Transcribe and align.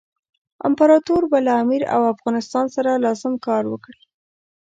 امپراطور 0.67 1.21
به 1.31 1.39
له 1.45 1.53
امیر 1.63 1.83
او 1.95 2.01
افغانستان 2.13 2.65
سره 2.75 3.01
لازم 3.05 3.33
کار 3.45 3.63
وکړي. 3.69 4.01